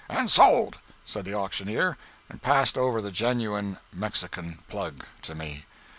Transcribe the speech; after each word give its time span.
"And 0.09 0.31
sold!" 0.31 0.79
said 1.05 1.25
the 1.25 1.35
auctioneer, 1.35 1.95
and 2.27 2.41
passed 2.41 2.75
over 2.75 3.03
the 3.03 3.11
Genuine 3.11 3.77
Mexican 3.93 4.63
Plug 4.67 5.05
to 5.21 5.35
me. 5.35 5.67